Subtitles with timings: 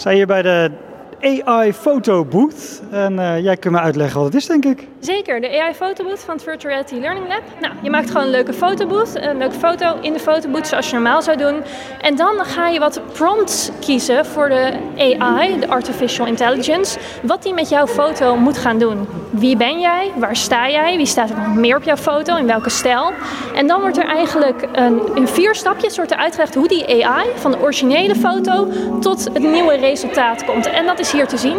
[0.00, 0.70] sta hier bij de
[1.20, 2.82] AI Photo Booth.
[2.90, 4.86] En uh, jij kunt me uitleggen wat het is, denk ik.
[5.00, 7.42] Zeker, de AI Photo Booth van het Virtual Reality Learning Lab.
[7.60, 10.92] Nou, je maakt gewoon een leuke fotobooth, een leuke foto in de fotobooth zoals je
[10.92, 11.62] normaal zou doen.
[12.00, 17.54] En dan ga je wat prompts kiezen voor de AI, de Artificial Intelligence, wat die
[17.54, 19.06] met jouw foto moet gaan doen.
[19.30, 20.10] Wie ben jij?
[20.16, 20.96] Waar sta jij?
[20.96, 22.36] Wie staat er nog meer op jouw foto?
[22.36, 23.12] In welke stijl?
[23.54, 27.50] En dan wordt er eigenlijk een, in vier stapjes wordt uitgelegd hoe die AI van
[27.50, 28.68] de originele foto
[29.00, 30.66] tot het nieuwe resultaat komt.
[30.66, 31.58] En dat is hier te zien.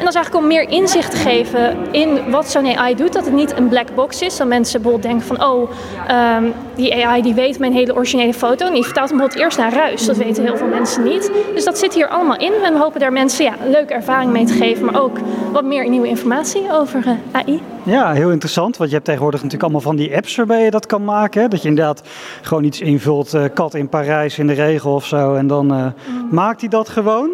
[0.00, 3.12] En dat is eigenlijk om meer inzicht te geven in wat zo'n AI doet.
[3.12, 4.36] Dat het niet een black box is.
[4.36, 5.70] Dat mensen bijvoorbeeld denken van, oh,
[6.06, 8.66] ehm, die AI die weet mijn hele originele foto.
[8.66, 10.06] En die vertaalt hem bijvoorbeeld eerst naar ruis.
[10.06, 11.30] Dat weten heel veel mensen niet.
[11.54, 12.52] Dus dat zit hier allemaal in.
[12.64, 14.84] En we hopen daar mensen ja, een leuke ervaring mee te geven.
[14.84, 15.18] Maar ook
[15.52, 17.62] wat meer nieuwe informatie over uh, eh, AI.
[17.82, 18.76] Ja, heel interessant.
[18.76, 21.42] Want je hebt tegenwoordig natuurlijk allemaal van die apps waarbij je dat kan maken.
[21.42, 21.48] Hè?
[21.48, 22.02] Dat je inderdaad
[22.42, 25.34] gewoon iets invult, uh, kat in Parijs in de regen of zo.
[25.34, 26.28] En dan uh, mm.
[26.30, 27.30] maakt hij dat gewoon.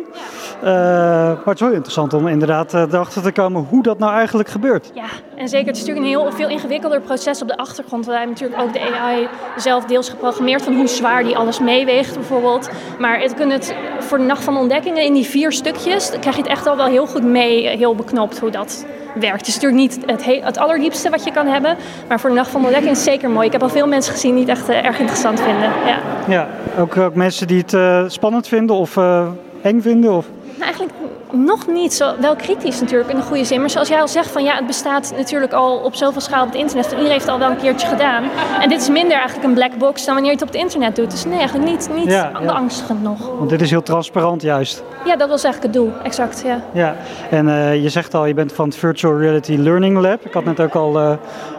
[0.63, 4.91] Maar het is wel interessant om inderdaad erachter te komen hoe dat nou eigenlijk gebeurt.
[4.95, 8.07] Ja, en zeker het is natuurlijk een heel veel ingewikkelder proces op de achtergrond.
[8.07, 12.15] Wij hebben natuurlijk ook de AI zelf deels geprogrammeerd van hoe zwaar die alles meeweegt
[12.15, 12.71] bijvoorbeeld.
[12.99, 16.37] Maar het kunnen het voor de nacht van ontdekkingen in die vier stukjes, dan krijg
[16.37, 18.87] je het echt al wel heel goed mee, heel beknopt hoe dat
[19.21, 19.39] werkt.
[19.39, 21.77] Het is natuurlijk niet het, het allerdiepste wat je kan hebben,
[22.09, 23.47] maar voor de nacht van ontdekking is het zeker mooi.
[23.47, 25.71] Ik heb al veel mensen gezien die het echt uh, erg interessant vinden.
[25.87, 25.99] Ja,
[26.29, 26.49] ja
[26.79, 29.27] ook, ook mensen die het uh, spannend vinden of uh,
[29.63, 30.13] eng vinden?
[30.13, 30.27] Of?
[30.57, 30.93] Nou, eigenlijk
[31.31, 33.61] nog niet zo, wel kritisch natuurlijk in de goede zin.
[33.61, 36.49] Maar zoals jij al zegt, van, ja, het bestaat natuurlijk al op zoveel schaal op
[36.49, 36.87] het internet.
[36.87, 38.25] Iedereen heeft het al wel een keertje gedaan.
[38.61, 40.97] En dit is minder eigenlijk een black box dan wanneer je het op het internet
[40.97, 41.11] doet.
[41.11, 43.29] Dus nee, eigenlijk niet, niet ja, beangstigend nog.
[43.39, 44.83] Want dit is heel transparant juist.
[45.05, 46.43] Ja, dat was eigenlijk het doel, exact.
[46.47, 46.97] Ja, ja.
[47.31, 50.25] en uh, je zegt al, je bent van het Virtual Reality Learning Lab.
[50.25, 51.13] Ik had net ook al uh,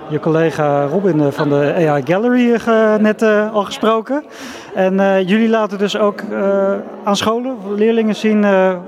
[0.09, 2.59] je collega Robin uh, van de AI Gallery
[2.99, 3.21] net
[3.53, 4.23] al gesproken.
[4.75, 6.21] En jullie laten dus ook
[7.03, 8.45] aan scholen, leerlingen zien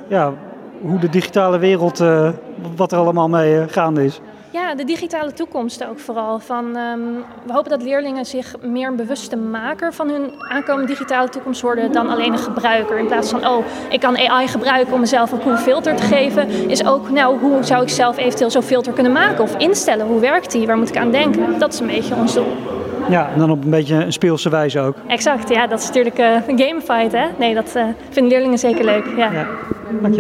[0.10, 0.34] ja,
[0.82, 2.30] hoe de digitale wereld, uh,
[2.76, 4.22] wat er allemaal mee uh, gaande is.
[4.52, 6.40] Ja, de digitale toekomst ook vooral.
[6.40, 11.30] Van, um, we hopen dat leerlingen zich meer een bewuste maker van hun aankomende digitale
[11.30, 12.98] toekomst worden dan alleen een gebruiker.
[12.98, 16.70] In plaats van, oh, ik kan AI gebruiken om mezelf een cool filter te geven,
[16.70, 20.06] is ook, nou, hoe zou ik zelf eventueel zo'n filter kunnen maken of instellen?
[20.06, 20.68] Hoe werkt die?
[20.68, 21.60] Waar moet ik aan denken?
[21.60, 22.58] Dat is een beetje ons doel.
[23.10, 24.96] Ja, en dan op een beetje een speelse wijze ook.
[25.08, 27.26] Exact, ja, dat is natuurlijk uh, een gamified, hè?
[27.38, 29.06] Nee, dat uh, vinden leerlingen zeker leuk.
[29.18, 29.32] Ja.
[29.32, 29.48] ja.
[29.92, 30.12] まあ、